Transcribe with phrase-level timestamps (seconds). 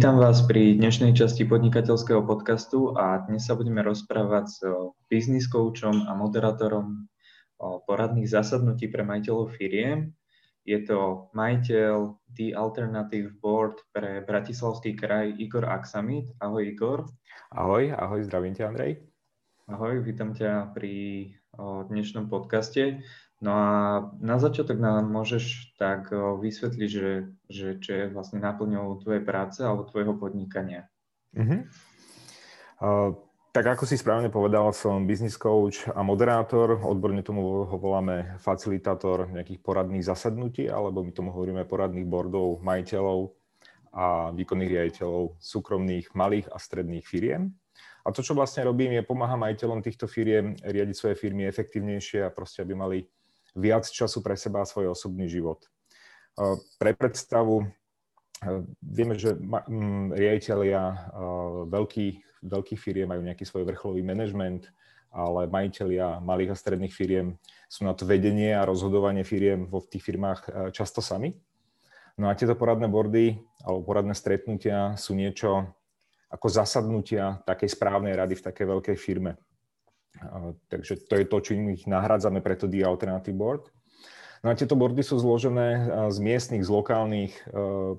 [0.00, 4.64] Vítam vás pri dnešnej časti podnikateľského podcastu a dnes sa budeme rozprávať s
[5.12, 7.04] business coachom a moderátorom
[7.60, 10.16] poradných zasadnutí pre majiteľov firiem.
[10.64, 16.32] Je to majiteľ The Alternative Board pre Bratislavský kraj Igor Aksamit.
[16.40, 17.04] Ahoj Igor.
[17.52, 19.04] Ahoj, ahoj, zdravím ťa Andrej.
[19.68, 21.28] Ahoj, vítam ťa pri
[21.92, 23.04] dnešnom podcaste.
[23.40, 23.68] No a
[24.20, 29.88] na začiatok nám môžeš tak vysvetliť, že, že čo je vlastne náplňou tvojej práce alebo
[29.88, 30.92] tvojho podnikania.
[31.32, 31.64] Uh-huh.
[32.76, 33.10] Uh,
[33.50, 36.84] tak ako si správne povedal, som business coach a moderátor.
[36.84, 43.32] Odborne tomu ho voláme facilitátor nejakých poradných zasadnutí, alebo my tomu hovoríme poradných bordov majiteľov
[43.90, 47.50] a výkonných riaditeľov súkromných malých a stredných firiem.
[48.06, 52.30] A to, čo vlastne robím, je pomáham majiteľom týchto firiem riadiť svoje firmy efektívnejšie a
[52.30, 52.98] proste, aby mali
[53.56, 55.66] viac času pre seba a svoj osobný život.
[56.78, 57.66] Pre predstavu,
[58.80, 59.36] vieme, že
[60.14, 61.12] riaditeľia
[61.68, 64.70] veľkých, veľkých firiem majú nejaký svoj vrcholový manažment,
[65.10, 67.34] ale majiteľia malých a stredných firiem
[67.66, 71.34] sú na to vedenie a rozhodovanie firiem vo tých firmách často sami.
[72.14, 75.66] No a tieto poradné bordy alebo poradné stretnutia sú niečo
[76.30, 79.34] ako zasadnutia takej správnej rady v takej veľkej firme.
[80.68, 83.70] Takže to je to, čím ich nahradzame preto The Alternative Board.
[84.40, 87.40] No a tieto bordy sú zložené z miestnych, z lokálnych e,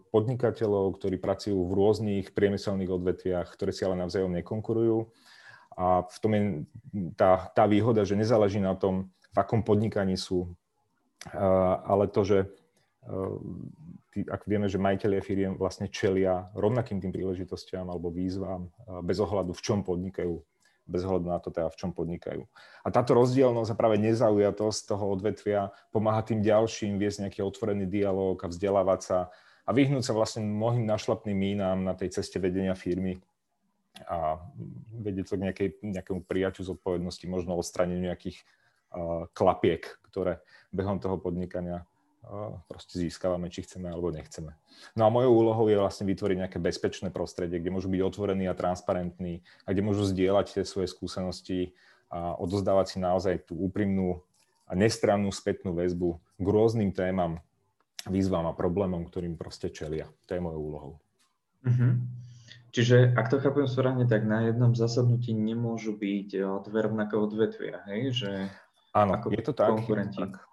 [0.09, 5.05] podnikateľov, ktorí pracujú v rôznych priemyselných odvetviach, ktoré si ale navzájom nekonkurujú.
[5.77, 6.41] A v tom je
[7.13, 10.57] tá, tá výhoda, že nezáleží na tom, v akom podnikaní sú,
[11.85, 12.47] ale to, že e,
[14.25, 18.73] ak vieme, že majiteľia firiem vlastne čelia rovnakým tým príležitostiam alebo výzvam
[19.05, 20.41] bez ohľadu, v čom podnikajú
[20.87, 22.43] bez hľadu na to, teda v čom podnikajú.
[22.83, 28.37] A táto rozdielnosť a práve nezaujatosť toho odvetvia pomáha tým ďalším viesť nejaký otvorený dialog
[28.41, 29.17] a vzdelávať sa
[29.65, 33.21] a vyhnúť sa vlastne mnohým našlapným mínám na tej ceste vedenia firmy
[34.09, 34.41] a
[34.97, 40.41] vedieť to k nejakej, nejakému prijaťu zodpovednosti, možno odstraneniu nejakých uh, klapiek, ktoré
[40.73, 41.85] behom toho podnikania
[42.69, 44.53] proste získavame, či chceme alebo nechceme.
[44.93, 48.57] No a mojou úlohou je vlastne vytvoriť nejaké bezpečné prostredie, kde môžu byť otvorení a
[48.57, 51.73] transparentní a kde môžu zdieľať tie svoje skúsenosti
[52.11, 54.21] a odozdávať si naozaj tú úprimnú
[54.69, 57.43] a nestrannú spätnú väzbu k rôznym témam,
[58.07, 60.07] výzvam a problémom, ktorým proste čelia.
[60.29, 60.93] To je mojou úlohou.
[61.65, 61.99] Uh-huh.
[62.71, 66.29] Čiže, ak to chápem správne, tak na jednom zasadnutí nemôžu byť
[66.63, 68.15] dve rovnaké odvetvia, hej?
[68.15, 68.31] Že
[68.95, 69.75] Áno, je to tak.
[69.75, 70.15] Konkurenti.
[70.15, 70.50] Je to tak.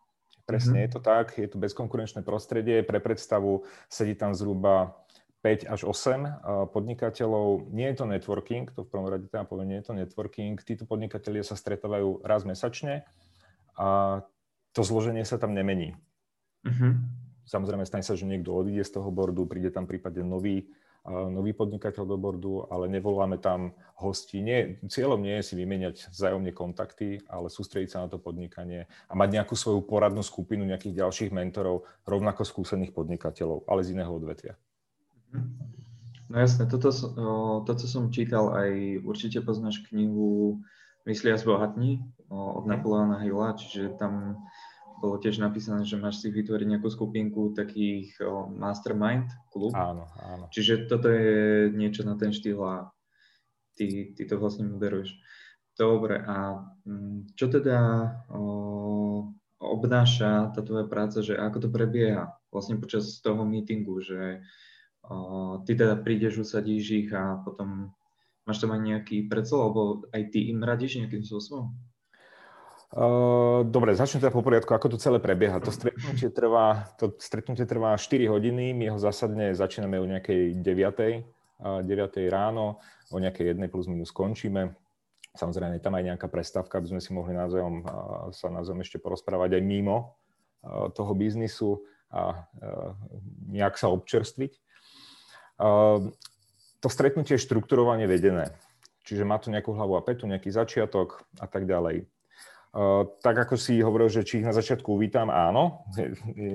[0.49, 0.87] Presne, mm-hmm.
[0.89, 2.81] je to tak, je to bezkonkurenčné prostredie.
[2.81, 4.97] Pre predstavu sedí tam zhruba
[5.45, 7.69] 5 až 8 podnikateľov.
[7.69, 10.57] Nie je to networking, to v prvom rade teda poviem, nie je to networking.
[10.65, 13.05] Títo podnikatelia sa stretávajú raz mesačne
[13.77, 14.21] a
[14.73, 16.01] to zloženie sa tam nemení.
[16.65, 16.93] Mm-hmm.
[17.45, 20.73] Samozrejme, stane sa, že niekto odíde z toho bordu, príde tam prípadne nový
[21.09, 24.45] nový podnikateľ do bordu, ale nevoláme tam hostí.
[24.45, 29.13] Nie, cieľom nie je si vymeniať vzájomne kontakty, ale sústrediť sa na to podnikanie a
[29.17, 34.55] mať nejakú svoju poradnú skupinu nejakých ďalších mentorov, rovnako skúsených podnikateľov, ale z iného odvetvia.
[36.29, 36.93] No jasne, toto,
[37.65, 40.61] to, co som čítal, aj určite poznáš knihu
[41.09, 44.45] Myslia zbohatní od Napoleona Hilla, čiže tam
[44.99, 49.73] bolo tiež napísané, že máš si vytvoriť nejakú skupinku takých o, mastermind klub.
[49.75, 50.51] Áno, áno.
[50.51, 52.91] Čiže toto je niečo na ten štýl a
[53.79, 55.15] ty, ty to vlastne moderuješ.
[55.79, 57.79] Dobre, a mm, čo teda
[58.35, 58.43] o,
[59.63, 64.43] obnáša tá tvoja práca, že ako to prebieha vlastne počas toho meetingu, že
[65.07, 67.95] o, ty teda prídeš, usadíš ich a potom
[68.43, 71.79] máš tam aj nejaký predsel, alebo aj ty im radíš nejakým spôsobom?
[72.89, 75.61] Uh, dobre, začnem teda po poriadku, ako to celé prebieha.
[75.61, 81.85] To stretnutie trvá, to stretnutie trvá 4 hodiny, my ho zásadne začíname o nejakej 9.
[81.85, 81.85] 9.
[82.33, 82.81] ráno,
[83.13, 84.73] o nejakej jednej plus minus skončíme.
[85.37, 87.85] Samozrejme, je tam aj nejaká prestávka, aby sme si mohli názvom,
[88.33, 90.17] sa názvom ešte porozprávať aj mimo
[90.97, 92.49] toho biznisu a
[93.53, 94.53] nejak sa občerstviť.
[96.79, 98.57] To stretnutie je štrukturovane vedené.
[99.05, 102.09] Čiže má tu nejakú hlavu a petu, nejaký začiatok a tak ďalej
[103.25, 105.83] tak ako si hovoril, že či ich na začiatku uvítam, áno,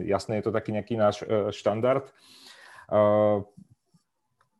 [0.07, 2.07] jasné, je to taký nejaký náš e, štandard.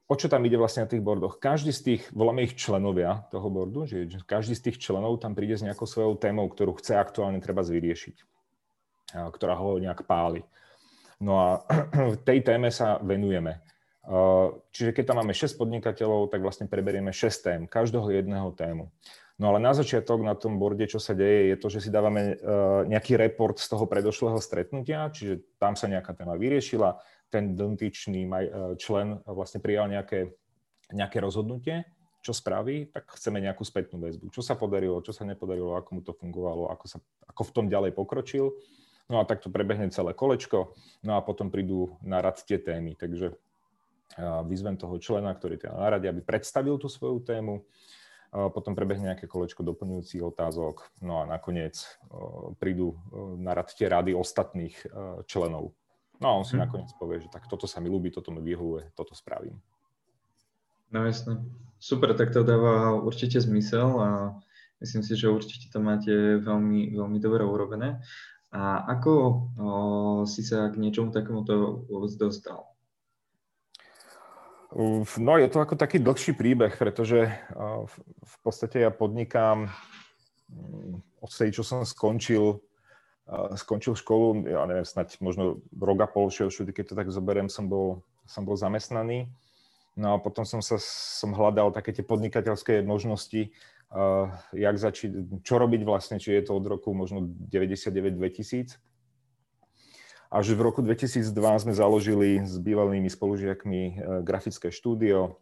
[0.04, 1.39] O čo tam ide vlastne na tých bordoch?
[1.39, 5.56] Každý z tých, voláme ich členovia toho bordu, že každý z tých členov tam príde
[5.56, 8.16] s nejakou svojou témou, ktorú chce aktuálne treba vyriešiť,
[9.16, 10.44] ktorá ho nejak páli.
[11.24, 11.48] No a
[12.13, 13.63] v tej téme sa venujeme.
[14.75, 18.92] Čiže keď tam máme 6 podnikateľov, tak vlastne preberieme 6 tém, každého jedného tému.
[19.41, 22.38] No ale na začiatok na tom borde, čo sa deje, je to, že si dávame
[22.38, 27.01] uh, nejaký report z toho predošlého stretnutia, čiže tam sa nejaká téma vyriešila,
[27.33, 30.38] ten dotyčný uh, člen vlastne prijal nejaké,
[30.94, 31.81] nejaké rozhodnutie,
[32.21, 34.30] čo spraví, tak chceme nejakú spätnú väzbu.
[34.30, 37.65] Čo sa podarilo, čo sa nepodarilo, ako mu to fungovalo, ako, sa, ako v tom
[37.68, 38.53] ďalej pokročil.
[39.12, 42.95] No a takto prebehne celé kolečko, no a potom prídu na rad tie témy.
[42.95, 47.65] Takže uh, vyzvem toho člena, ktorý teda na rade, aby predstavil tú svoju tému,
[48.33, 51.77] potom prebehne nejaké kolečko doplňujúcich otázok, no a nakoniec
[52.57, 52.97] prídu
[53.38, 54.74] na rad tie rady ostatných
[55.30, 55.77] členov.
[56.18, 56.63] No a on si hmm.
[56.65, 59.59] nakoniec povie, že tak toto sa mi ľúbi, toto mi vyhovuje, toto spravím.
[60.94, 61.41] No jasne.
[61.81, 64.09] Super, tak to dáva určite zmysel a
[64.80, 68.00] myslím si, že určite to máte veľmi, veľmi dobre urobené.
[68.53, 69.30] A ako o,
[70.30, 71.83] si sa k niečomu takémuto
[72.15, 72.72] dostal?
[74.73, 77.29] No je to ako taký dlhší príbeh, pretože
[78.17, 79.69] v podstate ja podnikám
[80.49, 82.57] mm, od tej, čo som skončil,
[83.53, 87.69] skončil školu, ja neviem, snať možno rok a pol, čo keď to tak zoberiem, som
[87.69, 89.29] bol, som bol zamestnaný.
[89.93, 93.53] No a potom som sa som hľadal také tie podnikateľské možnosti,
[93.93, 95.13] uh, jak začať,
[95.45, 98.81] čo robiť vlastne, či je to od roku možno 99-2000
[100.33, 101.30] až v roku 2002
[101.62, 103.94] sme založili s bývalými spolužiakmi e,
[104.25, 105.38] grafické štúdio.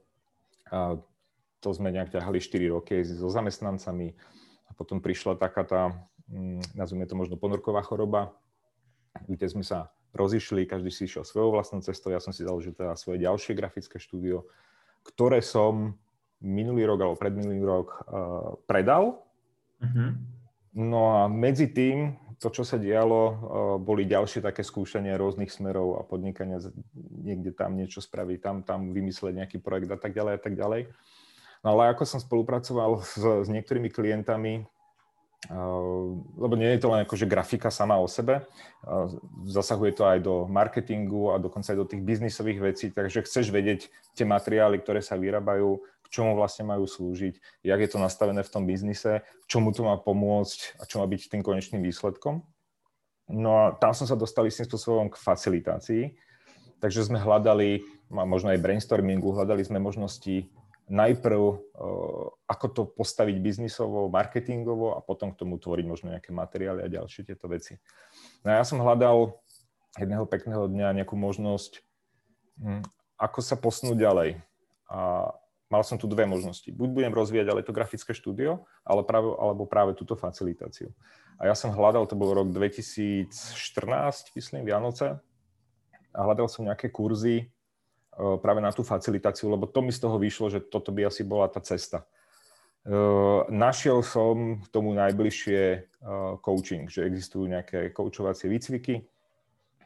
[1.62, 4.16] To sme nejak ťahali 4 roky so zamestnancami.
[4.68, 5.82] A potom prišla taká tá,
[6.28, 8.36] mm, nazvime to možno ponorková choroba,
[9.28, 12.12] kde sme sa rozišli, každý si išiel svojou vlastnou cestou.
[12.12, 14.48] Ja som si založil teda svoje ďalšie grafické štúdio,
[15.08, 15.96] ktoré som
[16.44, 19.24] minulý rok alebo predminulý rok uh, predal.
[19.80, 20.18] Uh-huh.
[20.76, 23.36] No a medzi tým to, čo sa dialo, eh,
[23.78, 26.58] boli ďalšie také skúšania rôznych smerov a podnikania,
[26.98, 30.90] niekde tam niečo spraviť, tam, tam vymysleť nejaký projekt a tak ďalej a tak ďalej.
[31.62, 36.06] No ale ako som spolupracoval s, s niektorými klientami, eh,
[36.42, 39.08] lebo nie je to len akože grafika sama o sebe, eh,
[39.46, 43.86] zasahuje to aj do marketingu a dokonca aj do tých biznisových vecí, takže chceš vedieť
[44.18, 45.78] tie materiály, ktoré sa vyrábajú,
[46.12, 50.78] čomu vlastne majú slúžiť, jak je to nastavené v tom biznise, čomu to má pomôcť
[50.78, 52.44] a čo má byť tým konečným výsledkom.
[53.32, 56.04] No a tam som sa dostal istým spôsobom k facilitácii,
[56.84, 57.80] takže sme hľadali,
[58.12, 60.52] možno aj brainstormingu, hľadali sme možnosti
[60.92, 61.42] najprv,
[62.44, 67.32] ako to postaviť biznisovo, marketingovo a potom k tomu tvoriť možno nejaké materiály a ďalšie
[67.32, 67.80] tieto veci.
[68.44, 69.40] No a ja som hľadal
[69.96, 71.80] jedného pekného dňa nejakú možnosť,
[72.60, 72.84] hm,
[73.16, 74.30] ako sa posunúť ďalej.
[74.92, 75.32] A
[75.72, 76.68] mal som tu dve možnosti.
[76.68, 80.92] Buď budem rozvíjať ale to grafické štúdio, ale práve, alebo práve túto facilitáciu.
[81.40, 83.32] A ja som hľadal, to bol rok 2014,
[84.36, 85.18] myslím, Vianoce,
[86.12, 87.46] a hľadal som nejaké kurzy e,
[88.44, 91.48] práve na tú facilitáciu, lebo to mi z toho vyšlo, že toto by asi bola
[91.48, 92.04] tá cesta.
[92.84, 92.94] E,
[93.48, 95.80] našiel som k tomu najbližšie e,
[96.44, 99.08] coaching, že existujú nejaké koučovacie výcviky,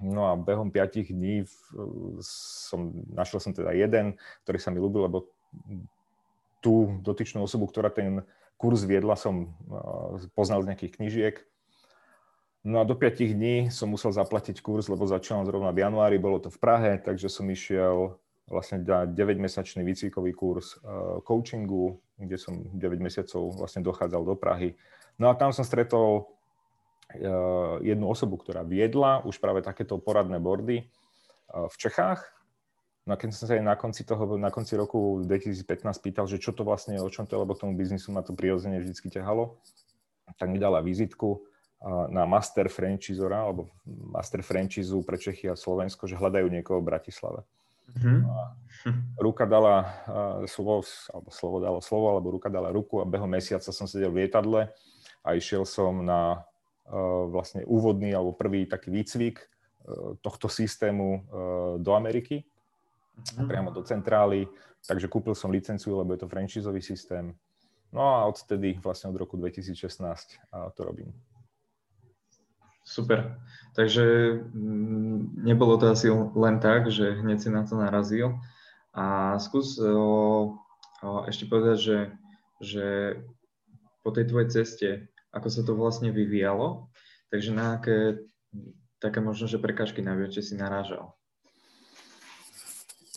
[0.03, 1.47] No a behom 5 dní
[2.19, 5.31] som, našiel som teda jeden, ktorý sa mi ľúbil, lebo
[6.63, 8.25] tú dotyčnú osobu, ktorá ten
[8.57, 9.53] kurz viedla, som
[10.33, 11.35] poznal z nejakých knižiek.
[12.65, 16.41] No a do 5 dní som musel zaplatiť kurz, lebo začal zrovna v januári, bolo
[16.41, 18.17] to v Prahe, takže som išiel
[18.49, 20.81] vlastne na 9-mesačný výcvikový kurz
[21.25, 24.73] coachingu, kde som 9 mesiacov vlastne dochádzal do Prahy.
[25.21, 26.29] No a tam som stretol
[27.85, 30.89] jednu osobu, ktorá viedla už práve takéto poradné bordy
[31.53, 32.34] v Čechách
[33.05, 36.41] No a keď som sa aj na konci toho, na konci roku 2015 pýtal, že
[36.41, 38.97] čo to vlastne je, o čom to je, lebo tomu biznisu ma to prirodzene vždy
[38.97, 39.61] ťahalo,
[40.41, 41.45] tak mi dala vizitku
[41.85, 47.45] na master franchisora, alebo master franchise pre Čechy a Slovensko, že hľadajú niekoho v Bratislave.
[47.93, 48.19] Mm-hmm.
[48.25, 48.37] A
[49.21, 49.85] ruka dala
[50.49, 50.81] slovo,
[51.13, 54.73] alebo slovo dalo slovo, alebo ruka dala ruku a behom mesiaca som sedel v lietadle
[55.21, 56.41] a išiel som na
[57.29, 59.45] vlastne úvodný alebo prvý taký výcvik e,
[60.21, 61.19] tohto systému e,
[61.81, 62.45] do Ameriky
[63.15, 63.47] mm-hmm.
[63.47, 64.47] priamo do centrály,
[64.83, 67.33] takže kúpil som licenciu, lebo je to franchisový systém.
[67.95, 69.75] No a odtedy, vlastne od roku 2016
[70.75, 71.15] to robím.
[72.85, 73.41] Super.
[73.73, 74.05] Takže
[74.53, 78.37] mm, nebolo to asi len tak, že hneď si na to narazil.
[78.93, 80.53] A skús o,
[81.01, 81.99] o, ešte povedať, že,
[82.61, 82.87] že
[84.05, 84.89] po tej tvojej ceste,
[85.33, 86.87] ako sa to vlastne vyvíjalo,
[87.33, 88.21] takže na aké
[89.03, 91.13] také možno, že prekažky najviac si narážal?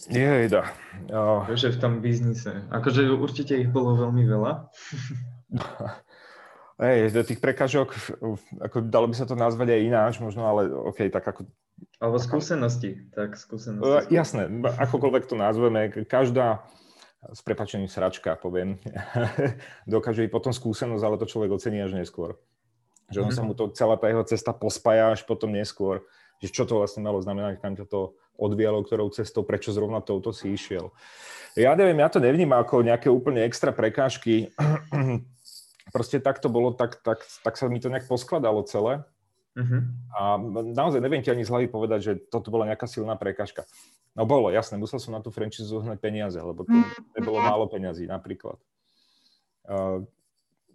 [0.09, 0.73] Je, da.
[1.13, 1.45] Uh...
[1.45, 2.65] Takže v tom biznise.
[2.73, 4.53] Akože určite ich bolo veľmi veľa.
[6.79, 7.91] Hej, do tých prekažok,
[8.63, 11.43] ako dalo by sa to nazvať aj ináč, možno, ale OK, tak ako...
[11.99, 13.83] Alebo skúsenosti, tak skúsenosti.
[13.83, 14.47] Uh, jasné,
[14.79, 16.63] akokoľvek to nazveme, každá,
[17.35, 18.79] s prepačením sračka, poviem,
[19.91, 22.39] dokáže byť potom skúsenosť, ale to človek ocení až neskôr.
[23.11, 26.07] Že on sa mu to, celá tá jeho cesta pospája až potom neskôr,
[26.39, 30.55] že čo to vlastne malo znamenať, kam to odvialo, ktorou cestou, prečo zrovna touto si
[30.55, 30.95] išiel.
[31.59, 34.55] Ja neviem, ja to nevnímam ako nejaké úplne extra prekážky.
[35.95, 39.03] Proste tak to bolo, tak, tak, tak sa mi to nejak poskladalo celé.
[39.59, 39.83] Uh-huh.
[40.15, 40.39] A
[40.71, 43.67] naozaj neviem ti ani z hlavy povedať, že toto bola nejaká silná prekážka.
[44.15, 46.75] No bolo, jasné, musel som na tú franchise zohnať peniaze, lebo to
[47.19, 48.59] nebolo málo peňazí napríklad.
[49.67, 50.07] Uh,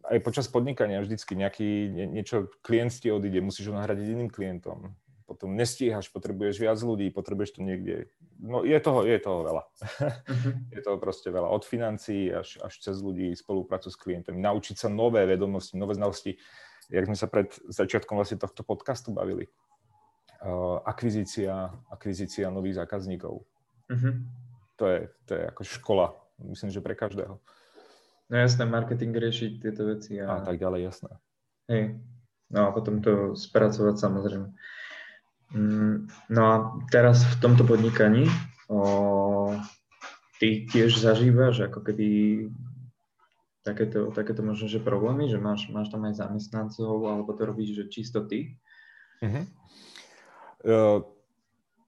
[0.04, 4.92] aj počas podnikania vždycky nejaký, nie, niečo, klient ti odíde, musíš ho nahradiť iným klientom.
[5.34, 8.14] Potom nestíhaš, potrebuješ viac ľudí, potrebuješ to niekde.
[8.38, 9.64] No je toho, je toho veľa.
[9.66, 10.54] Uh-huh.
[10.78, 11.50] je toho proste veľa.
[11.50, 14.38] Od financií až, až cez ľudí, spoluprácu s klientami.
[14.38, 16.38] Naučiť sa nové vedomosti, nové znalosti
[16.92, 19.48] jak sme sa pred začiatkom vlastne tohto podcastu bavili.
[20.44, 23.48] Uh, akvizícia, akvizícia nových zákazníkov.
[23.88, 24.14] Uh-huh.
[24.76, 26.08] To, je, to je ako škola,
[26.44, 27.40] myslím, že pre každého.
[28.28, 30.20] No jasné, marketing riešiť tieto veci.
[30.20, 31.12] A, a tak ďalej, jasné.
[31.72, 31.84] Hej.
[32.52, 34.52] No a potom to spracovať samozrejme.
[35.54, 36.56] Mm, no a
[36.90, 38.26] teraz v tomto podnikaní
[38.66, 39.54] o,
[40.42, 42.08] ty tiež zažívaš ako keby
[43.62, 47.84] takéto, takéto možno, že problémy, že máš, máš tam aj zamestnancov, alebo to robíš, že
[47.94, 48.58] čisto ty?
[49.22, 49.46] Uh-huh.
[50.66, 51.00] Uh,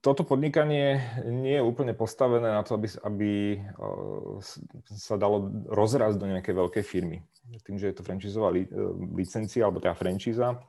[0.00, 3.30] toto podnikanie nie je úplne postavené na to, aby, aby
[4.94, 7.18] sa dalo rozrazť do nejakej veľkej firmy.
[7.66, 10.62] Tým, že je to franchisová li, uh, licencia, alebo teda franchíza,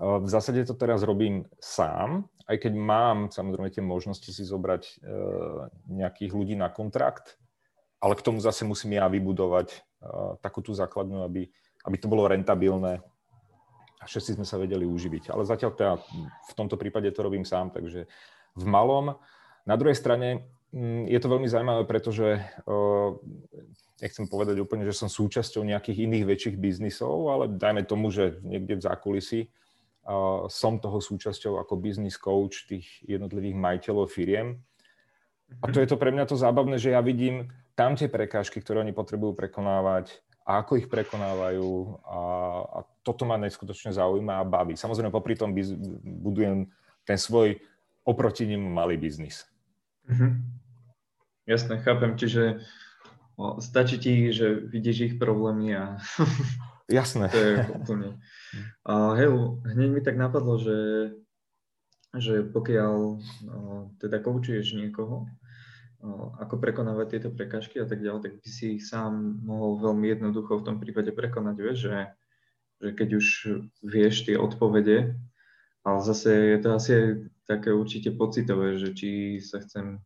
[0.00, 5.04] v zásade to teraz robím sám, aj keď mám samozrejme tie možnosti si zobrať
[5.92, 7.36] nejakých ľudí na kontrakt,
[8.00, 11.52] ale k tomu zase musím ja vybudovať uh, takú tú základnú, aby,
[11.84, 13.04] aby to bolo rentabilné
[14.00, 15.28] a všetci sme sa vedeli uživiť.
[15.28, 15.94] Ale zatiaľ teda
[16.48, 18.08] v tomto prípade to robím sám, takže
[18.56, 19.20] v malom.
[19.68, 22.40] Na druhej strane mm, je to veľmi zaujímavé, pretože
[24.00, 28.80] nechcem povedať úplne, že som súčasťou nejakých iných väčších biznisov, ale dajme tomu, že niekde
[28.80, 29.40] v zákulisí
[30.48, 34.58] som toho súčasťou ako business coach tých jednotlivých majiteľov firiem.
[35.60, 38.80] A to je to pre mňa to zábavné, že ja vidím tam tie prekážky, ktoré
[38.80, 40.14] oni potrebujú prekonávať
[40.46, 41.70] a ako ich prekonávajú
[42.06, 42.20] a,
[42.64, 44.74] a toto ma neskutočne zaujíma a baví.
[44.74, 45.54] Samozrejme, popri tom
[46.02, 46.70] budujem
[47.06, 47.58] ten svoj
[48.06, 49.46] oproti nim malý biznis.
[50.10, 50.30] Mm-hmm.
[51.46, 52.14] Jasné, chápem.
[52.14, 52.62] Čiže
[53.36, 55.84] o, stačí ti, že vidíš ich problémy a...
[56.90, 57.30] Jasné.
[57.30, 58.08] to je úplne...
[58.88, 59.28] A hej,
[59.76, 60.78] hneď mi tak napadlo, že,
[62.16, 63.18] že pokiaľ o,
[64.00, 65.28] teda koučuješ niekoho,
[66.40, 70.56] ako prekonávať tieto prekažky a tak ďalej, tak by si ich sám mohol veľmi jednoducho
[70.56, 71.98] v tom prípade prekonať, vieš, že,
[72.80, 73.26] že keď už
[73.84, 75.20] vieš tie odpovede,
[75.84, 77.06] ale zase je to asi aj
[77.44, 80.00] také určite pocitové, že či sa chcem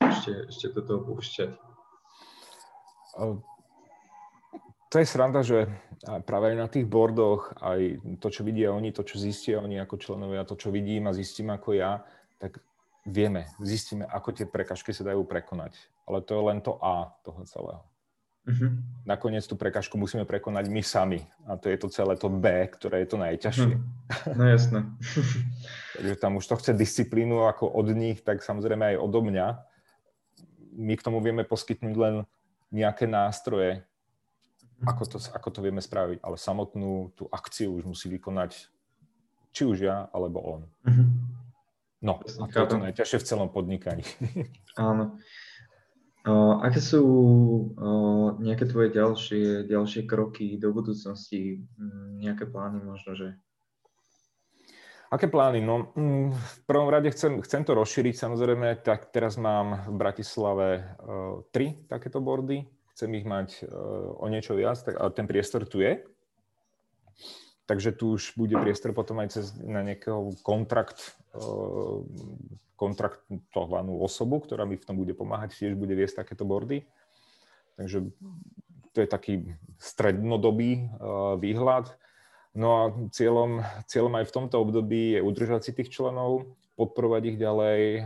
[0.00, 1.50] ešte, ešte do toho púšťať.
[4.88, 5.68] To je sranda, že
[6.24, 10.00] práve aj na tých bordoch, aj to, čo vidia oni, to, čo zistia oni ako
[10.00, 12.00] členovia, to, čo vidím a zistím ako ja,
[12.40, 12.64] tak
[13.04, 15.76] vieme, zistíme, ako tie prekažky sa dajú prekonať.
[16.08, 17.84] Ale to je len to A toho celého.
[18.48, 18.72] Uh-huh.
[19.04, 21.20] Nakoniec tú prekažku musíme prekonať my sami.
[21.44, 23.74] A to je to celé to B, ktoré je to najťažšie.
[23.76, 24.32] Uh-huh.
[24.32, 24.88] No jasné.
[26.00, 29.46] Takže tam už to chce disciplínu ako od nich, tak samozrejme aj odo mňa.
[30.80, 32.14] My k tomu vieme poskytnúť len
[32.72, 33.84] nejaké nástroje.
[34.86, 36.22] Ako, to, ako to vieme spraviť.
[36.22, 38.70] Ale samotnú tú akciu už musí vykonať
[39.52, 40.62] či už ja, alebo on.
[40.86, 41.08] Uh-huh.
[41.98, 44.06] No, a to je to najťažšie v celom podnikaní.
[44.78, 45.18] Áno.
[46.28, 47.90] O, aké sú o,
[48.38, 51.64] nejaké tvoje ďalšie, ďalšie kroky do budúcnosti?
[51.74, 53.28] Mm, nejaké plány možno, že?
[55.08, 55.64] Aké plány?
[55.64, 60.68] No, mm, v prvom rade chcem, chcem to rozšíriť samozrejme, tak teraz mám v Bratislave
[60.84, 62.68] uh, tri takéto bordy.
[62.98, 66.02] Chcem ich mať uh, o niečo viac, tak, ale ten priestor tu je.
[67.68, 72.00] Takže tu už bude priestor potom aj cez na nejakého kontrakt, eh,
[72.80, 76.88] kontraktovanú osobu, ktorá mi v tom bude pomáhať, tiež bude viesť takéto bordy.
[77.76, 78.08] Takže
[78.96, 79.34] to je taký
[79.76, 80.88] strednodobý eh,
[81.36, 81.92] výhľad.
[82.56, 86.48] No a cieľom, cieľom aj v tomto období je udržať si tých členov,
[86.80, 88.04] podporovať ich ďalej eh,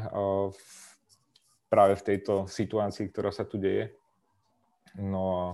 [1.71, 3.95] práve v tejto situácii, ktorá sa tu deje.
[4.99, 5.45] No a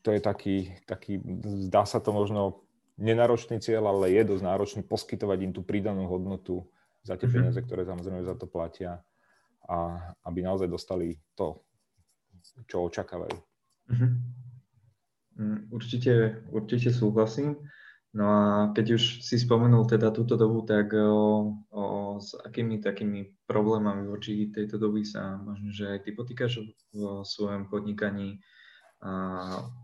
[0.00, 0.56] to je taký,
[0.88, 1.20] taký,
[1.68, 2.64] zdá sa to možno
[2.96, 6.64] nenáročný cieľ, ale je dosť náročný poskytovať im tú pridanú hodnotu
[7.04, 7.36] za tie mm-hmm.
[7.36, 9.00] peniaze, ktoré samozrejme za to platia
[9.68, 9.76] a
[10.28, 11.64] aby naozaj dostali to,
[12.68, 13.36] čo očakávajú.
[13.92, 14.12] Mm-hmm.
[15.72, 17.56] Určite, určite súhlasím.
[18.10, 18.42] No a
[18.74, 21.82] keď už si spomenul teda túto dobu, tak o, o,
[22.18, 27.70] s akými takými problémami voči tejto doby sa možno, že aj ty potýkaš v svojom
[27.70, 28.42] podnikaní
[28.98, 29.10] a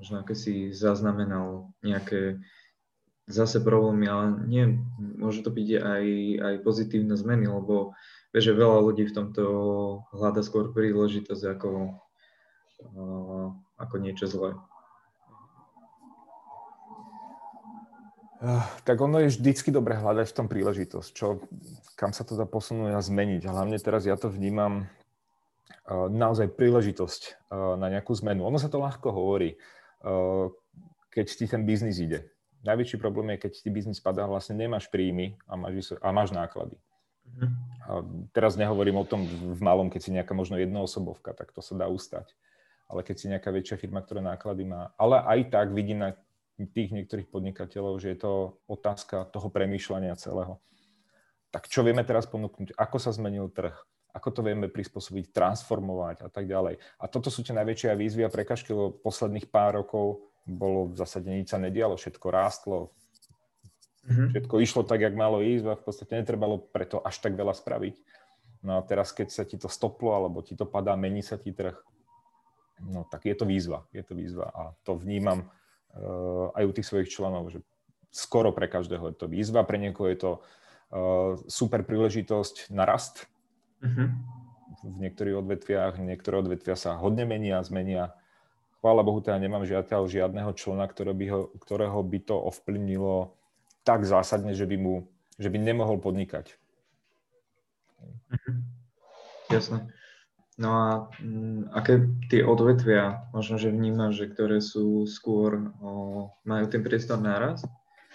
[0.03, 2.43] možno aké si zaznamenal nejaké
[3.31, 4.65] zase problémy, ale nie,
[4.99, 6.05] môže to byť aj,
[6.43, 7.95] aj pozitívne zmeny, lebo
[8.35, 9.45] vieš, že veľa ľudí v tomto
[10.15, 11.71] hľada skôr príležitosť ako,
[13.79, 14.59] ako niečo zlé.
[18.85, 21.41] Tak ono je vždycky dobre hľadať v tom príležitosť, čo,
[21.97, 23.49] kam sa to dá posunúť a zmeniť.
[23.49, 28.45] Hlavne teraz ja to vnímam uh, naozaj príležitosť uh, na nejakú zmenu.
[28.45, 29.57] Ono sa to ľahko hovorí,
[30.05, 30.53] uh,
[31.09, 32.29] keď ti ten biznis ide.
[32.69, 36.77] Najväčší problém je, keď ti biznis padá, vlastne nemáš príjmy a máš, a máš náklady.
[37.27, 37.51] Uh-huh.
[37.87, 37.93] A
[38.35, 41.87] teraz nehovorím o tom v malom, keď si nejaká možno jednoosobovka, tak to sa dá
[41.87, 42.35] ustať.
[42.87, 44.95] Ale keď si nejaká väčšia firma, ktorá náklady má.
[44.99, 46.15] Ale aj tak vidím na
[46.65, 48.33] tých niektorých podnikateľov, že je to
[48.65, 50.57] otázka toho premýšľania celého.
[51.53, 52.73] Tak čo vieme teraz ponúknuť?
[52.81, 53.77] Ako sa zmenil trh?
[54.17, 56.81] Ako to vieme prispôsobiť, transformovať a tak ďalej.
[56.97, 61.29] A toto sú tie najväčšie výzvy a prekažky, lebo posledných pár rokov bolo v zásade
[61.29, 62.97] nič sa nedialo, všetko rástlo,
[64.09, 64.33] mm-hmm.
[64.33, 68.01] všetko išlo tak, jak malo ísť a v podstate netrebalo preto až tak veľa spraviť.
[68.65, 71.53] No a teraz, keď sa ti to stoplo, alebo ti to padá, mení sa ti
[71.53, 71.77] trh,
[72.81, 73.85] no tak je to výzva.
[73.93, 75.45] Je to výzva a to vnímam
[76.53, 77.65] aj u tých svojich členov, že
[78.13, 83.29] skoro pre každého je to výzva, pre niekoho je to uh, super príležitosť na rast.
[83.85, 84.09] Uh-huh.
[84.87, 88.17] V niektorých odvetviach, niektoré odvetvia sa hodne menia, zmenia.
[88.81, 93.35] Chvála Bohu, teda nemám žiaľ žiadneho člena, ktoré by ho, ktorého by to ovplyvnilo
[93.85, 94.95] tak zásadne, že by, mu,
[95.37, 96.57] že by nemohol podnikať.
[98.33, 98.57] Uh-huh.
[99.53, 99.91] Jasné.
[100.57, 100.89] No a
[101.21, 107.21] mm, aké tie odvetvia možno, že vnímaš, že ktoré sú skôr, o, majú ten priestor
[107.21, 107.61] naraz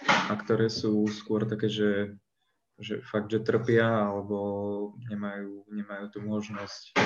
[0.02, 2.18] a ktoré sú skôr také, že,
[2.82, 4.38] že fakt, že trpia alebo
[5.06, 6.98] nemajú, nemajú tú možnosť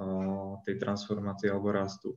[0.00, 2.16] o, tej transformácie alebo rastu?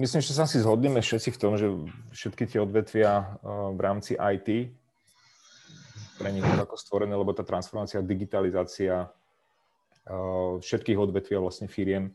[0.00, 1.68] Myslím, že sa si zhodneme všetci v tom, že
[2.16, 3.42] všetky tie odvetvia
[3.74, 4.72] v rámci IT
[6.16, 9.12] pre nich ako stvorené, lebo tá transformácia, digitalizácia
[10.62, 12.14] všetkých odvetví a vlastne firiem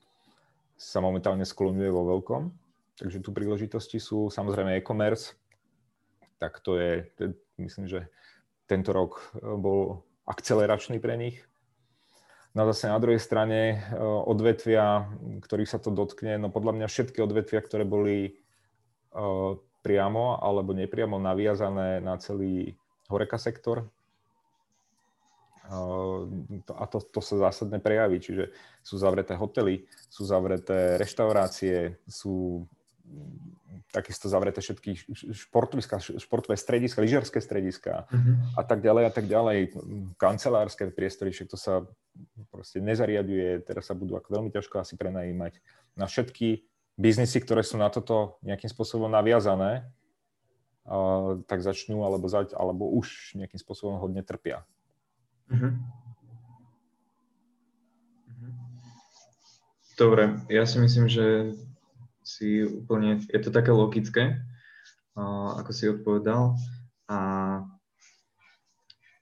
[0.80, 2.49] sa momentálne skloňuje vo veľkom.
[2.97, 5.36] Takže tu príležitosti sú samozrejme e-commerce,
[6.41, 7.06] tak to je,
[7.62, 8.10] myslím, že
[8.65, 11.38] tento rok e, bol akceleračný pre nich.
[12.51, 15.06] No zase na druhej strane e, odvetvia,
[15.43, 18.41] ktorých sa to dotkne, no podľa mňa všetky odvetvia, ktoré boli
[19.84, 22.80] priamo alebo nepriamo naviazané na celý
[23.12, 23.91] horeka sektor,
[25.71, 28.19] a to, to sa zásadne prejaví.
[28.19, 28.51] Čiže
[28.84, 32.67] sú zavreté hotely, sú zavreté reštaurácie, sú
[33.91, 34.95] takisto zavreté všetky
[35.36, 38.55] športoviska, športové strediska, lyžiarské strediska mm-hmm.
[38.55, 39.75] a tak ďalej a tak ďalej.
[40.15, 41.84] Kancelárske priestory, všetko sa
[42.51, 45.60] proste nezariaduje, teraz sa budú ako veľmi ťažko asi prenajímať.
[45.99, 46.63] Na všetky
[46.95, 49.88] biznisy, ktoré sú na toto nejakým spôsobom naviazané,
[51.45, 54.63] tak začnú alebo, zať, alebo už nejakým spôsobom hodne trpia.
[55.51, 55.75] Uh-huh.
[59.99, 61.53] Dobre, ja si myslím, že
[62.23, 64.39] si úplne, je to také logické,
[65.19, 66.55] uh, ako si odpovedal.
[67.11, 67.17] A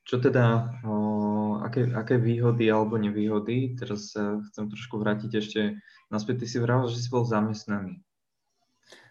[0.05, 5.81] čo teda, uh, aké, aké výhody alebo nevýhody, teraz sa chcem trošku vrátiť ešte
[6.13, 7.99] naspäť, ty si vravel, že si bol zamestnaný.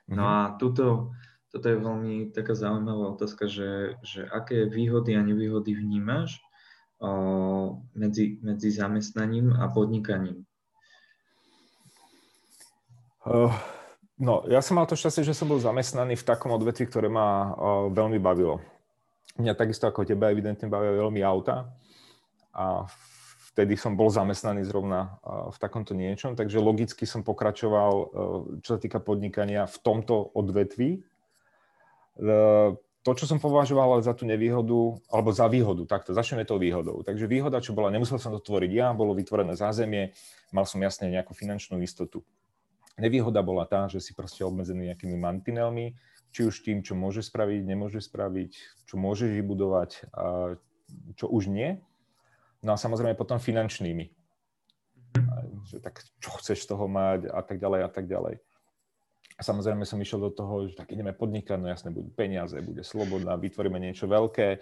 [0.09, 0.55] No uh-huh.
[0.55, 1.13] a tuto,
[1.51, 6.39] toto je veľmi taká zaujímavá otázka, že, že aké výhody a nevýhody vnímaš
[7.95, 10.43] medzi, medzi zamestnaním a podnikaním?
[14.19, 17.55] No, ja som mal to šťastie, že som bol zamestnaný v takom odvetvi, ktoré ma
[17.93, 18.59] veľmi bavilo.
[19.39, 21.71] Mňa takisto ako teba evidentne bavia veľmi auta
[22.51, 22.89] a
[23.55, 27.93] vtedy som bol zamestnaný zrovna v takomto niečom, takže logicky som pokračoval,
[28.59, 30.99] čo sa týka podnikania v tomto odvetvi.
[33.09, 37.01] To, čo som považoval za tú nevýhodu, alebo za výhodu, takto, začneme tou výhodou.
[37.01, 40.13] Takže výhoda, čo bola, nemusel som to tvoriť ja, bolo vytvorené zázemie,
[40.53, 42.21] mal som jasne nejakú finančnú istotu.
[43.01, 45.97] Nevýhoda bola tá, že si proste obmedzený nejakými mantinelmi,
[46.37, 50.61] či už tým, čo môže spraviť, nemôže spraviť, čo môžeš vybudovať, a
[51.17, 51.81] čo už nie.
[52.61, 54.05] No a samozrejme potom finančnými.
[55.65, 58.37] Že tak čo chceš z toho mať a tak ďalej a tak ďalej.
[59.39, 62.83] A samozrejme som išiel do toho, že tak ideme podnikať, no jasne, budú peniaze, bude
[62.83, 64.59] sloboda, vytvoríme niečo veľké,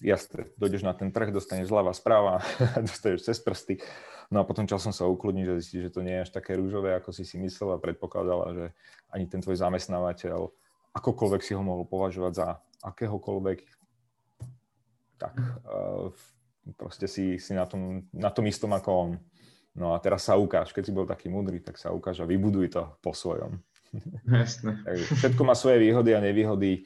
[0.00, 2.40] jasne, dojdeš na ten trh, dostaneš zľava, správa,
[2.88, 3.84] dostaneš cez prsty.
[4.32, 6.96] No a potom časom sa ukludniť, že zistíš, že to nie je až také rúžové,
[6.96, 8.66] ako si si myslel a predpokladala, že
[9.12, 10.48] ani ten tvoj zamestnávateľ
[10.96, 12.48] akokoľvek si ho mohol považovať za
[12.80, 13.58] akéhokoľvek,
[15.20, 16.08] tak uh,
[16.80, 19.10] proste si, si na, tom, na tom istom ako on.
[19.74, 22.72] No a teraz sa ukáž, keď si bol taký múdry, tak sa ukáž a vybuduj
[22.72, 23.58] to po svojom.
[24.26, 24.80] Jasne.
[25.20, 26.84] všetko má svoje výhody a nevýhody.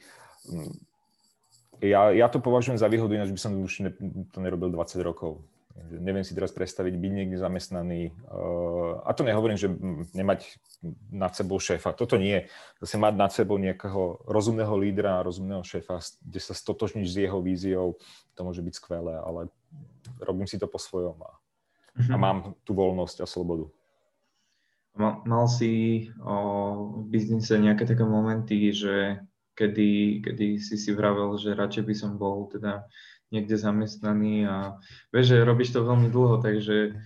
[1.79, 3.91] Ja, ja to považujem za výhodu, ináč by som už ne,
[4.35, 5.39] to nerobil 20 rokov.
[5.89, 8.11] Neviem si teraz predstaviť byť niekde zamestnaný.
[8.27, 9.71] Uh, a to nehovorím, že
[10.11, 10.59] nemať
[11.07, 11.95] nad sebou šéfa.
[11.95, 12.51] Toto nie.
[12.83, 17.95] Zase mať nad sebou nejakého rozumného lídra, rozumného šéfa, kde sa stotožníš s jeho víziou,
[18.35, 19.47] to môže byť skvelé, ale
[20.19, 21.31] robím si to po svojom a,
[21.95, 22.11] mm-hmm.
[22.11, 22.21] a mhm.
[22.21, 23.71] mám tú voľnosť a slobodu.
[24.99, 26.35] Mal, mal si o,
[26.99, 29.23] v biznise nejaké také momenty, že
[29.55, 32.83] kedy, kedy si si vravel, že radšej by som bol teda
[33.31, 34.75] niekde zamestnaný a
[35.15, 36.99] vieš, že robíš to veľmi dlho, takže,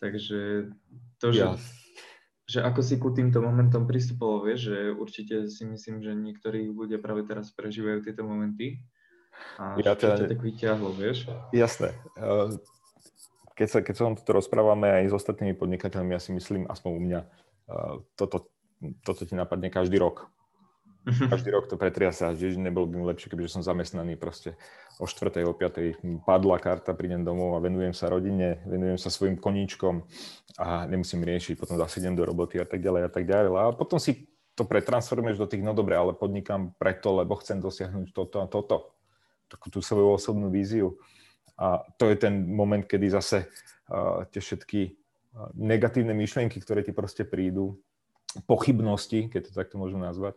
[0.00, 0.72] takže
[1.20, 1.52] to, že, ja.
[2.48, 7.02] že ako si ku týmto momentom pristupoval, vieš, že určite si myslím, že niektorí ľudia
[7.02, 8.80] práve teraz prežívajú tieto momenty
[9.60, 10.24] a ja teda...
[10.24, 11.28] ťa tak vyťahlo, vieš?
[11.52, 11.92] Jasné.
[13.56, 17.00] Keď sa, keď sa to rozprávame aj s ostatnými podnikateľmi, ja si myslím, aspoň u
[17.00, 18.52] mňa, ehm, toto,
[19.00, 20.28] toto ti napadne každý rok.
[21.06, 21.30] Mhm.
[21.30, 24.58] Každý rok to pretriasa, že nebolo by mu lepšie, kebyže som zamestnaný proste
[24.98, 25.46] o 4.
[25.46, 25.94] o 5.
[26.26, 30.02] padla karta, prídem domov a venujem sa rodine, venujem sa svojim koníčkom
[30.58, 33.48] a nemusím riešiť, potom zase idem do roboty a tak ďalej a tak ďalej.
[33.54, 34.26] A potom si
[34.58, 38.98] to pretransformuješ do tých, no dobre, ale podnikám preto, lebo chcem dosiahnuť toto a toto.
[39.46, 40.98] Takú tú svoju osobnú víziu.
[41.56, 43.48] A to je ten moment, kedy zase
[44.32, 44.92] tie všetky
[45.56, 47.80] negatívne myšlienky, ktoré ti proste prídu,
[48.44, 50.36] pochybnosti, keď to takto môžem nazvať,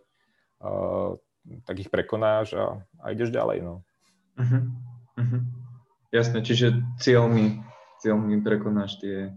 [1.67, 3.63] tak ich prekonáš a, a ideš ďalej.
[3.63, 3.83] No.
[4.39, 4.63] Uh-huh.
[5.19, 5.41] Uh-huh.
[6.11, 7.59] Jasné, čiže cieľmi,
[7.99, 9.35] cieľmi prekonáš tie,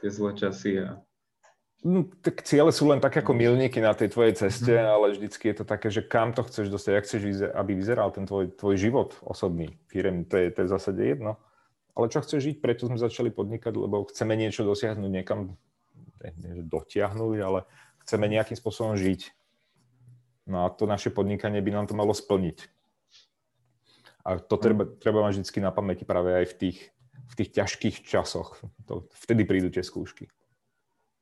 [0.00, 1.00] tie zlé časy a
[2.20, 4.84] tak ciele sú len také ako milníky na tej tvojej ceste, mm.
[4.84, 7.20] ale vždycky je to také, že kam to chceš dostať, jak chceš,
[7.56, 11.40] aby vyzeral ten tvoj, tvoj život osobný, firem, to je, to je v zásade jedno.
[11.96, 15.56] Ale čo chceš žiť, preto sme začali podnikať, lebo chceme niečo dosiahnuť niekam,
[16.20, 17.64] nie, že dotiahnuť, ale
[18.04, 19.32] chceme nejakým spôsobom žiť.
[20.44, 22.68] No a to naše podnikanie by nám to malo splniť.
[24.20, 26.78] A to treba, treba mať vždy na pamäti práve aj v tých,
[27.24, 28.60] v tých ťažkých časoch.
[28.84, 30.28] To, vtedy prídu tie skúšky.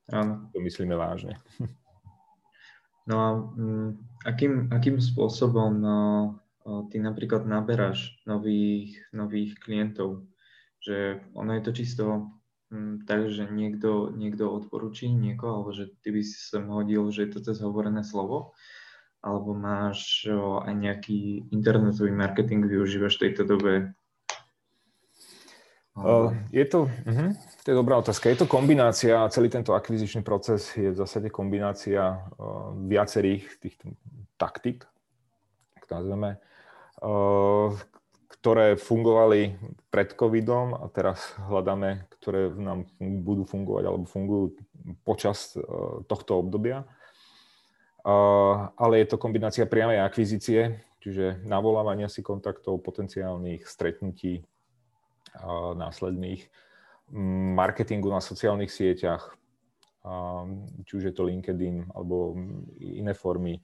[0.09, 0.49] Áno.
[0.53, 1.37] To myslíme vážne.
[3.09, 3.89] No a mm,
[4.29, 5.99] akým, akým spôsobom no,
[6.93, 10.29] ty napríklad naberáš nových, nových klientov?
[10.85, 12.05] Že ono je to čisto
[12.69, 17.25] mm, tak, že niekto, niekto odporúči niekoho, alebo že ty by si sem hodil, že
[17.25, 18.53] je to cez hovorené slovo,
[19.25, 20.29] alebo máš
[20.69, 23.97] aj nejaký internetový marketing, využívaš v tejto dobe?
[26.55, 27.35] Je to, uh-huh,
[27.69, 28.33] to je dobrá otázka.
[28.33, 33.93] Je to kombinácia, celý tento akvizičný proces je v zásade kombinácia uh, viacerých týchto
[34.41, 34.89] taktik,
[35.77, 36.41] tak nazveme,
[37.05, 37.77] uh,
[38.41, 39.61] ktoré fungovali
[39.93, 44.57] pred covidom a teraz hľadáme, ktoré nám budú fungovať alebo fungujú
[45.05, 46.89] počas uh, tohto obdobia
[48.79, 54.49] ale je to kombinácia priamej akvizície, čiže navolávania si kontaktov, potenciálnych stretnutí
[55.77, 56.49] následných,
[57.57, 59.33] marketingu na sociálnych sieťach,
[60.85, 62.37] či už je to LinkedIn alebo
[62.81, 63.61] iné formy.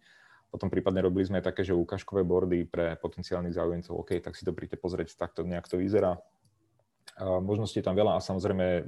[0.49, 3.95] Potom prípadne robili sme také, že ukážkové bordy pre potenciálnych záujemcov.
[3.95, 6.15] OK, tak si to príďte pozrieť, takto nejak to vyzerá.
[7.21, 8.87] Možností je tam veľa a samozrejme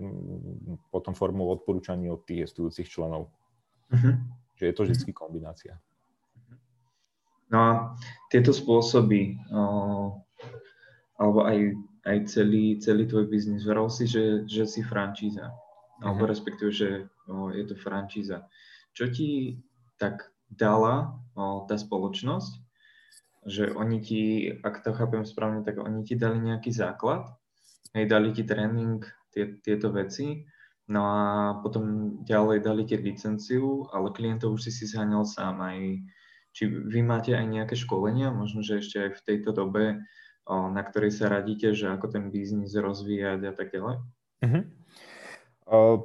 [0.91, 3.31] potom formou odporúčaní od tých jestujúcich členov.
[3.91, 4.19] Uh-huh.
[4.59, 4.91] Že je to mhm.
[4.95, 5.75] vždy kombinácia.
[7.47, 7.71] No a
[8.27, 9.39] tieto spôsoby,
[11.15, 15.51] alebo aj, aj celý, celý tvoj biznis, veral si, že, že si frančíza,
[16.01, 16.31] alebo mhm.
[16.31, 16.89] respektíve, že
[17.27, 18.47] o, je to frančíza.
[18.95, 19.61] Čo ti
[19.99, 22.63] tak dala o, tá spoločnosť,
[23.47, 24.23] že oni ti,
[24.63, 27.27] ak to chápem správne, tak oni ti dali nejaký základ,
[27.95, 29.03] hej, dali ti tréning,
[29.35, 30.47] tie, tieto veci
[30.87, 31.23] No a
[31.67, 35.79] potom ďalej dali tie licenciu, ale klientov už si si zháňal sám aj.
[36.55, 40.07] Či vy máte aj nejaké školenia, možno, že ešte aj v tejto dobe,
[40.47, 43.97] na ktorej sa radíte, že ako ten biznis rozvíjať a tak ďalej?
[44.47, 44.63] Uh-huh.
[45.67, 45.97] Uh,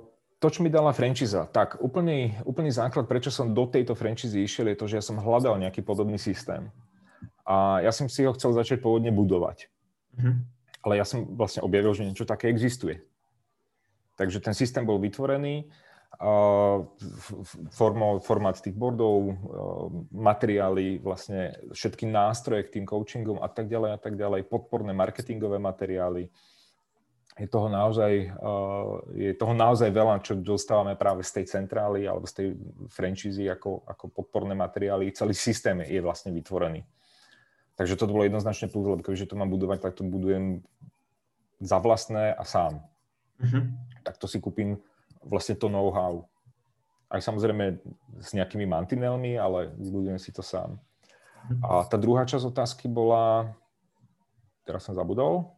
[0.42, 4.74] to, čo mi dala franchíza, tak úplný, úplný základ, prečo som do tejto franchízy išiel,
[4.74, 6.74] je to, že ja som hľadal nejaký podobný systém.
[7.46, 9.70] A ja som si ho chcel začať pôvodne budovať.
[10.18, 10.42] Uh-huh.
[10.82, 13.06] Ale ja som vlastne objavil, že niečo také existuje.
[14.18, 15.70] Takže ten systém bol vytvorený,
[18.22, 19.34] formát tých boardov,
[20.14, 25.58] materiály, vlastne všetky nástroje k tým coachingom a tak ďalej a tak ďalej, podporné marketingové
[25.58, 26.30] materiály.
[27.40, 28.28] je toho naozaj,
[29.16, 32.48] je toho naozaj veľa, čo dostávame práve z tej centrály alebo z tej
[32.92, 35.16] franchízy ako, ako podporné materiály.
[35.16, 36.84] Celý systém je vlastne vytvorený.
[37.80, 40.60] Takže to bolo jednoznačne plus, lebo keďže to mám budovať, tak to budujem
[41.64, 42.84] za vlastné a sám.
[43.40, 43.64] Uh-huh.
[44.04, 44.84] Tak to si kúpim
[45.26, 46.26] vlastne to know-how.
[47.12, 47.84] Aj samozrejme
[48.24, 50.80] s nejakými mantinelmi, ale vybudujem si to sám.
[50.80, 51.84] Uh-huh.
[51.84, 53.52] A tá druhá časť otázky bola,
[54.64, 55.52] teraz som zabudol.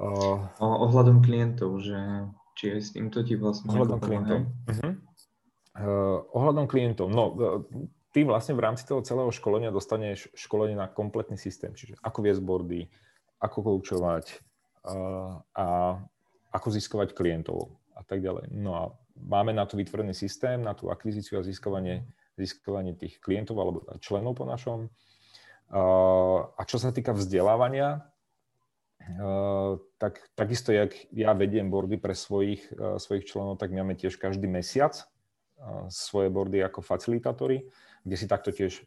[0.00, 1.96] Uh, ohľadom klientov, že
[2.56, 3.72] či aj s týmto ti vlastne...
[3.72, 4.38] Ohľadom klientov.
[4.68, 4.92] Uh-huh.
[5.76, 7.08] Uh, ohľadom klientov.
[7.08, 7.64] No, uh,
[8.12, 12.42] ty vlastne v rámci toho celého školenia dostaneš školenie na kompletný systém, čiže ako viesť
[12.44, 12.88] bordy,
[13.40, 14.24] ako koučovať
[14.84, 15.66] uh, a
[16.50, 18.50] ako získovať klientov a tak ďalej.
[18.52, 18.82] No a
[19.16, 24.34] máme na to vytvorený systém, na tú akvizíciu a získovanie, získovanie tých klientov alebo členov
[24.38, 24.90] po našom.
[26.56, 28.02] A čo sa týka vzdelávania,
[29.96, 32.66] tak takisto, jak ja vediem bordy pre svojich,
[32.98, 34.96] svojich členov, tak máme tiež každý mesiac
[35.92, 37.68] svoje bordy ako facilitátori,
[38.02, 38.80] kde si takto tiež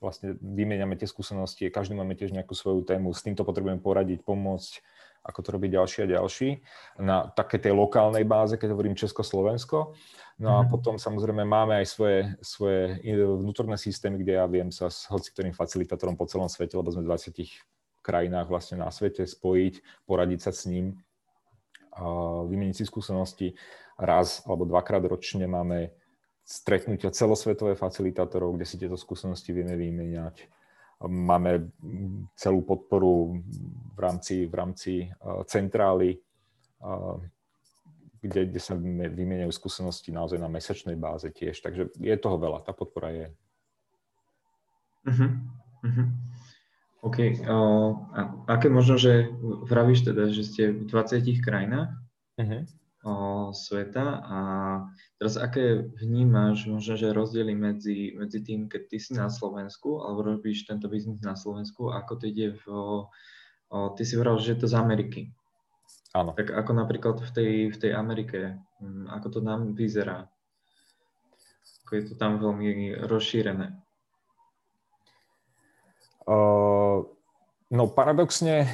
[0.00, 4.80] vlastne vymeniame tie skúsenosti, každý máme tiež nejakú svoju tému, s týmto potrebujeme poradiť, pomôcť,
[5.20, 6.48] ako to robiť ďalší a ďalší,
[7.00, 9.92] na také tej lokálnej báze, keď hovorím Česko-Slovensko.
[10.40, 10.68] No a mhm.
[10.72, 16.16] potom samozrejme máme aj svoje, svoje vnútorné systémy, kde ja viem sa s hociktorým facilitátorom
[16.16, 17.36] po celom svete, lebo sme v 20
[18.00, 20.96] krajinách vlastne na svete spojiť, poradiť sa s ním,
[22.48, 23.48] vymeniť si skúsenosti.
[24.00, 25.92] Raz alebo dvakrát ročne máme
[26.40, 30.48] stretnutia celosvetové facilitátorov, kde si tieto skúsenosti vieme vymeniať.
[31.00, 31.72] Máme
[32.36, 33.40] celú podporu
[33.96, 34.92] v rámci, v rámci
[35.48, 36.20] centrály,
[38.20, 38.76] kde, kde sa
[39.08, 41.56] vymeniajú skúsenosti naozaj na mesačnej báze tiež.
[41.64, 43.26] Takže je toho veľa, tá podpora je.
[45.08, 45.30] Uh-huh.
[45.80, 46.06] Uh-huh.
[47.00, 47.18] OK.
[47.48, 48.20] Uh, a
[48.60, 51.96] aké možno, že vravíš teda, že ste v 20 krajinách
[52.36, 52.68] uh-huh.
[53.04, 54.38] Uh, sveta a
[55.16, 60.36] teraz aké vnímaš možno, že rozdiely medzi, medzi tým, keď ty si na Slovensku alebo
[60.36, 62.64] robíš tento biznis na Slovensku, ako to ide v...
[63.70, 65.30] Uh, ty si vral, že je to z Ameriky.
[66.10, 66.34] Áno.
[66.34, 70.26] Tak ako napríklad v tej, v tej Amerike, um, ako to tam vyzerá?
[71.86, 73.78] Ako je to tam veľmi rozšírené?
[77.70, 78.66] No paradoxne,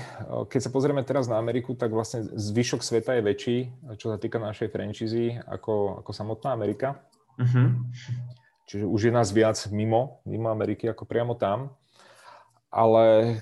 [0.49, 3.59] keď sa pozrieme teraz na Ameriku, tak vlastne zvyšok sveta je väčší,
[4.01, 7.05] čo sa týka našej franchízy, ako, ako samotná Amerika.
[7.37, 7.77] Uh-huh.
[8.65, 11.77] Čiže už je nás viac mimo, mimo Ameriky ako priamo tam.
[12.73, 13.37] Ale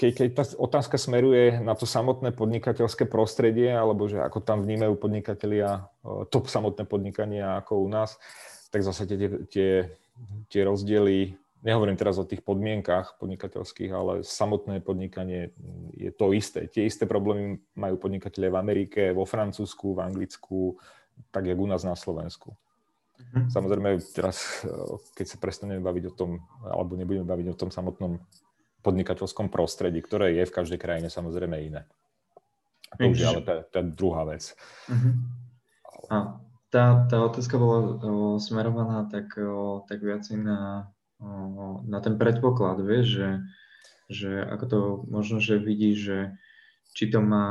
[0.00, 4.96] keď, keď tá otázka smeruje na to samotné podnikateľské prostredie, alebo že ako tam vnímajú
[4.96, 5.84] podnikatelia
[6.32, 8.16] to samotné podnikanie ako u nás,
[8.72, 9.16] tak zase tie,
[9.52, 9.70] tie,
[10.48, 15.54] tie rozdiely nehovorím teraz o tých podmienkach podnikateľských, ale samotné podnikanie
[15.96, 16.68] je to isté.
[16.68, 20.76] Tie isté problémy majú podnikatelia v Amerike, vo Francúzsku, v Anglicku,
[21.32, 22.52] tak jak u nás na Slovensku.
[23.16, 23.48] Mm-hmm.
[23.48, 24.66] Samozrejme, teraz,
[25.16, 26.30] keď sa prestaneme baviť o tom,
[26.68, 28.20] alebo nebudeme baviť o tom samotnom
[28.84, 31.88] podnikateľskom prostredí, ktoré je v každej krajine samozrejme iné.
[32.92, 34.54] A to už je ale tá, tá druhá vec.
[34.86, 35.14] Mm-hmm.
[36.06, 36.38] A
[36.70, 40.90] tá, tá otázka bola o, smerovaná tak, o, tak viacej na
[41.86, 43.30] na ten predpoklad, vieš, že,
[44.12, 46.18] že ako to možno, že vidíš, že
[46.96, 47.48] či to má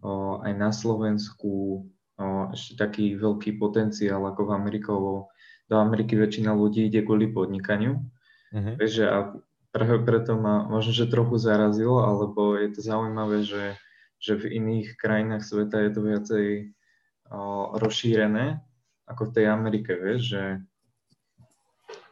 [0.00, 1.84] o, aj na Slovensku
[2.16, 5.28] o, ešte taký veľký potenciál ako v Amerike, lebo
[5.68, 8.00] do Ameriky väčšina ľudí ide kvôli podnikaniu.
[8.54, 8.74] Uh-huh.
[8.78, 9.36] Vieš, že a
[9.74, 13.76] práve preto ma možno, že trochu zarazilo, alebo je to zaujímavé, že,
[14.16, 16.46] že v iných krajinách sveta je to viacej
[17.32, 17.40] o,
[17.76, 18.64] rozšírené
[19.06, 20.42] ako v tej Amerike, vieš, že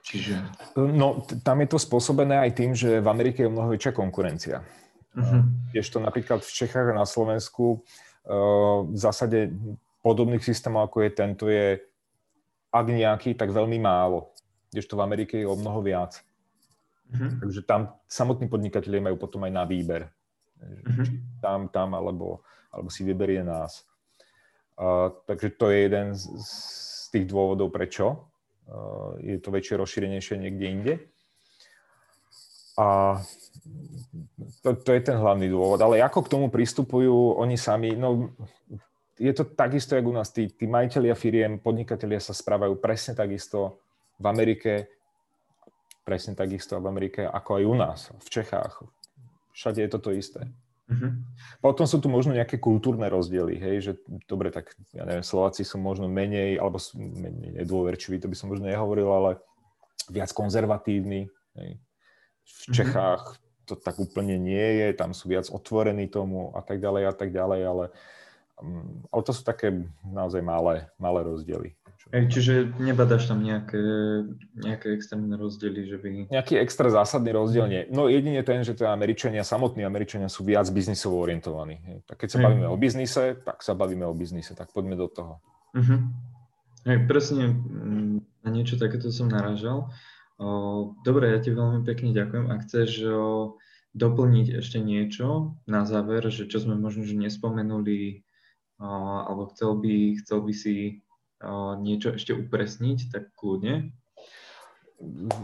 [0.05, 0.37] Čiže...
[0.77, 4.61] No, tam je to spôsobené aj tým, že v Amerike je mnoho väčšia konkurencia.
[5.17, 5.49] Uh-huh.
[5.73, 9.49] to napríklad v Čechách a na Slovensku uh, v zásade
[10.05, 11.81] podobných systémov, ako je tento, je
[12.69, 14.29] ak nejaký, tak veľmi málo.
[14.77, 16.21] to v Amerike je o mnoho viac.
[17.09, 17.41] Uh-huh.
[17.41, 20.13] Takže tam samotní podnikatelia majú potom aj na výber.
[20.61, 21.09] Uh-huh.
[21.41, 23.89] Tam, tam, alebo, alebo si vyberie nás.
[24.77, 26.53] Uh, takže to je jeden z, z
[27.09, 28.34] tých dôvodov, prečo
[29.21, 30.95] je to väčšie, rozšírenejšie niekde inde.
[32.75, 33.21] A
[34.65, 35.79] to, to je ten hlavný dôvod.
[35.79, 37.95] Ale ako k tomu pristupujú oni sami?
[37.95, 38.35] No,
[39.15, 40.35] je to takisto, ako u nás.
[40.35, 43.79] Tí, tí majiteľia firiem, podnikatelia sa správajú presne takisto
[44.19, 44.91] v Amerike,
[46.03, 48.83] presne takisto v Amerike, ako aj u nás, v Čechách.
[49.55, 50.51] Všade je toto isté.
[50.85, 51.13] Mm-hmm.
[51.65, 53.93] Potom sú tu možno nejaké kultúrne rozdiely, hej, že
[54.29, 58.53] dobre, tak ja neviem, Slováci sú možno menej, alebo sú menej nedôverčiví, to by som
[58.53, 59.31] možno nehovoril, ale
[60.13, 61.33] viac konzervatívni.
[61.57, 61.81] Hej.
[62.45, 62.75] V mhm.
[62.77, 63.65] Čechách mm-hmm.
[63.65, 67.33] to tak úplne nie je, tam sú viac otvorení tomu a tak ďalej a tak
[67.33, 67.85] ďalej, ale,
[68.61, 69.73] um, ale to sú také
[70.05, 71.73] naozaj malé, malé rozdiely.
[72.13, 73.81] Ej, čiže nebadáš tam nejaké,
[74.61, 76.09] nejaké extrémne rozdiely, že by...
[76.29, 77.83] Nejaký extra zásadný rozdiel nie.
[77.89, 81.81] No jedine ten, že tie Američania, samotní Američania sú viac biznisovo orientovaní.
[82.05, 85.41] Tak keď sa bavíme o biznise, tak sa bavíme o biznise, tak poďme do toho.
[85.73, 86.01] Mm-hmm.
[86.85, 89.89] Hej, presne mm, na niečo takéto som narážal.
[91.03, 92.47] Dobre, ja ti veľmi pekne ďakujem.
[92.53, 93.07] Ak chceš
[93.95, 98.27] doplniť ešte niečo na záver, že čo sme možno že nespomenuli,
[98.79, 101.01] alebo chcel by, chcel by si
[101.81, 103.91] niečo ešte upresniť, tak kľudne.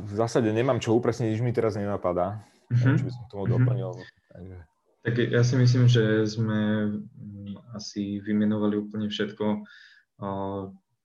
[0.07, 2.47] V zásade nemám čo upresniť, nič mi teraz nenapadá.
[2.71, 2.97] Uh-huh.
[2.97, 3.55] Či by som tomu uh-huh.
[3.59, 3.91] doplnil.
[4.31, 4.57] Takže...
[5.01, 6.61] Tak ja si myslím, že sme
[6.93, 9.65] mm, asi vymenovali úplne všetko,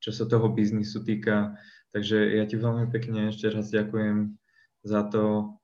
[0.04, 1.56] čo sa toho biznisu týka.
[1.96, 4.36] Takže ja ti veľmi pekne ešte raz ďakujem
[4.84, 5.56] za to,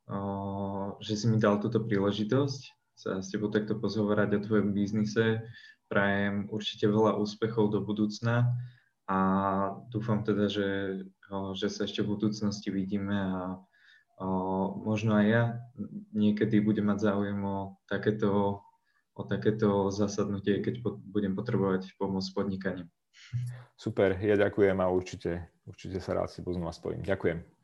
[1.03, 5.41] že si mi dal túto príležitosť sa s tebou takto pozhovorať o tvojom biznise.
[5.89, 8.45] Prajem určite veľa úspechov do budúcna
[9.11, 9.17] a
[9.91, 11.03] dúfam teda, že,
[11.59, 13.59] že sa ešte v budúcnosti vidíme a
[14.87, 15.43] možno aj ja
[16.15, 18.63] niekedy budem mať záujem o takéto,
[19.11, 20.79] o takéto zasadnutie, keď
[21.11, 22.87] budem potrebovať pomoc s podnikaním.
[23.75, 27.03] Super, ja ďakujem a určite, určite sa rád si poznám a spojím.
[27.03, 27.60] Ďakujem.